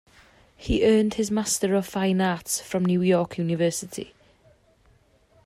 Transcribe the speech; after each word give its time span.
He 0.57 0.83
earned 0.83 1.13
his 1.13 1.29
Master 1.29 1.75
of 1.75 1.85
Fine 1.85 2.21
Arts 2.21 2.59
from 2.59 2.83
New 2.83 3.03
York 3.03 3.37
University. 3.37 4.15